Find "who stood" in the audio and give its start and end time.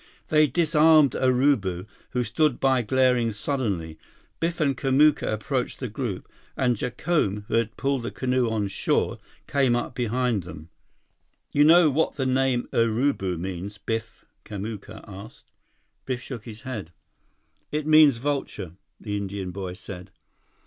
2.09-2.59